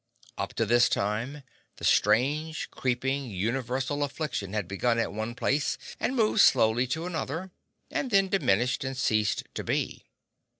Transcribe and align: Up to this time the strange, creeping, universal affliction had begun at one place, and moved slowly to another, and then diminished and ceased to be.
Up 0.35 0.55
to 0.55 0.65
this 0.65 0.89
time 0.89 1.43
the 1.75 1.83
strange, 1.83 2.71
creeping, 2.71 3.29
universal 3.29 4.03
affliction 4.03 4.51
had 4.53 4.67
begun 4.67 4.97
at 4.97 5.13
one 5.13 5.35
place, 5.35 5.77
and 5.99 6.15
moved 6.15 6.41
slowly 6.41 6.87
to 6.87 7.05
another, 7.05 7.51
and 7.91 8.09
then 8.09 8.27
diminished 8.27 8.83
and 8.83 8.97
ceased 8.97 9.43
to 9.53 9.63
be. 9.63 10.07